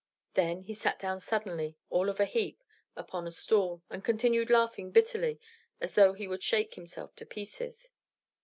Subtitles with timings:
[0.33, 2.63] Then he sat down suddenly, all of a heap,
[2.95, 5.39] upon a stool, and continued laughing bitterly
[5.79, 7.91] as though he would shake himself to pieces.